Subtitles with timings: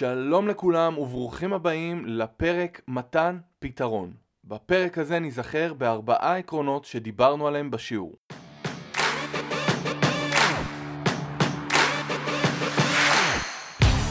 [0.00, 4.12] שלום לכולם וברוכים הבאים לפרק מתן פתרון.
[4.44, 8.16] בפרק הזה ניזכר בארבעה עקרונות שדיברנו עליהם בשיעור.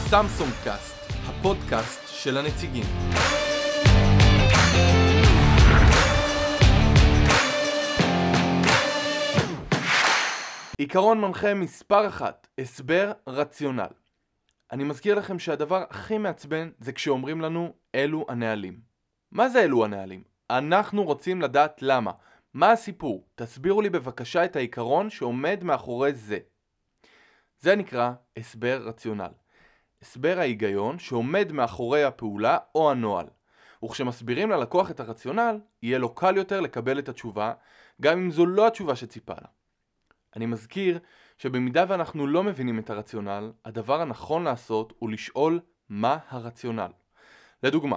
[0.08, 2.84] סמסונג קאסט, הפודקאסט של הנציגים.
[10.78, 14.00] עיקרון מנחה מספר אחת, הסבר רציונל.
[14.72, 18.80] אני מזכיר לכם שהדבר הכי מעצבן זה כשאומרים לנו אלו הנהלים.
[19.32, 20.22] מה זה אלו הנהלים?
[20.50, 22.12] אנחנו רוצים לדעת למה.
[22.54, 23.26] מה הסיפור?
[23.34, 26.38] תסבירו לי בבקשה את העיקרון שעומד מאחורי זה.
[27.60, 29.30] זה נקרא הסבר רציונל.
[30.02, 33.26] הסבר ההיגיון שעומד מאחורי הפעולה או הנוהל.
[33.84, 37.52] וכשמסבירים ללקוח את הרציונל, יהיה לו קל יותר לקבל את התשובה,
[38.00, 39.48] גם אם זו לא התשובה שציפה לה.
[40.36, 40.98] אני מזכיר
[41.38, 46.90] שבמידה ואנחנו לא מבינים את הרציונל, הדבר הנכון לעשות הוא לשאול מה הרציונל.
[47.62, 47.96] לדוגמה,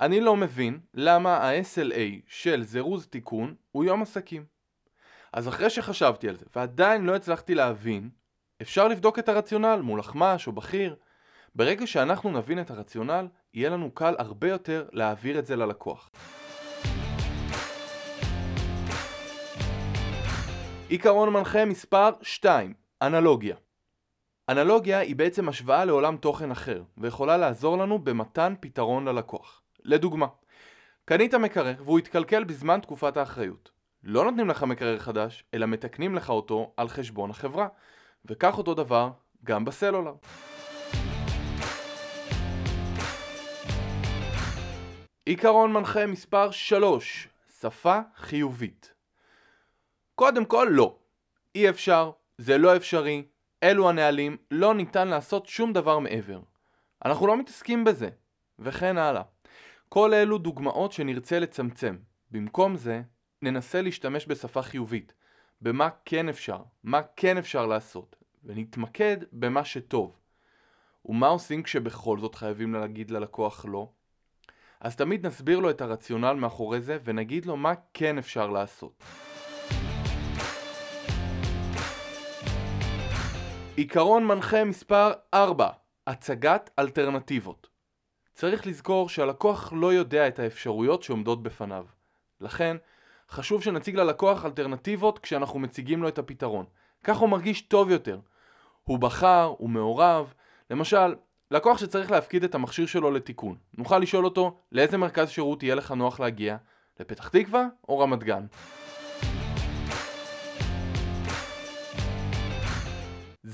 [0.00, 4.44] אני לא מבין למה ה-SLA של זירוז תיקון הוא יום עסקים.
[5.32, 8.10] אז אחרי שחשבתי על זה ועדיין לא הצלחתי להבין,
[8.62, 10.96] אפשר לבדוק את הרציונל מול אחמ"ש או בכיר.
[11.54, 16.10] ברגע שאנחנו נבין את הרציונל, יהיה לנו קל הרבה יותר להעביר את זה ללקוח.
[20.92, 23.56] עיקרון מנחה מספר 2, אנלוגיה.
[24.48, 29.62] אנלוגיה היא בעצם השוואה לעולם תוכן אחר, ויכולה לעזור לנו במתן פתרון ללקוח.
[29.84, 30.26] לדוגמה,
[31.04, 33.70] קנית מקרר והוא התקלקל בזמן תקופת האחריות.
[34.02, 37.68] לא נותנים לך מקרר חדש, אלא מתקנים לך אותו על חשבון החברה,
[38.24, 39.10] וכך אותו דבר
[39.44, 40.14] גם בסלולר.
[45.24, 47.28] עיקרון מנחה מספר 3,
[47.60, 48.91] שפה חיובית.
[50.22, 50.96] קודם כל לא.
[51.54, 53.24] אי אפשר, זה לא אפשרי,
[53.62, 56.40] אלו הנהלים, לא ניתן לעשות שום דבר מעבר.
[57.04, 58.08] אנחנו לא מתעסקים בזה,
[58.58, 59.22] וכן הלאה.
[59.88, 61.96] כל אלו דוגמאות שנרצה לצמצם.
[62.30, 63.02] במקום זה,
[63.42, 65.14] ננסה להשתמש בשפה חיובית,
[65.60, 70.16] במה כן אפשר, מה כן אפשר לעשות, ונתמקד במה שטוב.
[71.04, 73.88] ומה עושים כשבכל זאת חייבים להגיד ללקוח לא?
[74.80, 79.04] אז תמיד נסביר לו את הרציונל מאחורי זה ונגיד לו מה כן אפשר לעשות.
[83.76, 85.68] עיקרון מנחה מספר 4
[86.06, 87.68] הצגת אלטרנטיבות
[88.34, 91.86] צריך לזכור שהלקוח לא יודע את האפשרויות שעומדות בפניו.
[92.40, 92.76] לכן,
[93.30, 96.64] חשוב שנציג ללקוח אלטרנטיבות כשאנחנו מציגים לו את הפתרון.
[97.04, 98.18] כך הוא מרגיש טוב יותר.
[98.84, 100.34] הוא בחר, הוא מעורב.
[100.70, 101.14] למשל,
[101.50, 103.56] לקוח שצריך להפקיד את המכשיר שלו לתיקון.
[103.78, 106.56] נוכל לשאול אותו לאיזה מרכז שירות יהיה לך נוח להגיע,
[107.00, 108.46] לפתח תקווה או רמת גן.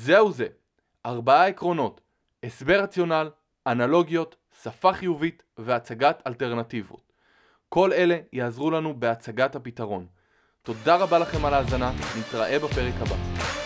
[0.08, 0.46] זהו זה,
[1.06, 2.00] ארבעה עקרונות,
[2.42, 3.30] הסבר רציונל,
[3.66, 7.12] אנלוגיות, שפה חיובית והצגת אלטרנטיבות.
[7.68, 10.06] כל אלה יעזרו לנו בהצגת הפתרון.
[10.62, 13.57] תודה רבה לכם על ההאזנה, נתראה בפרק הבא.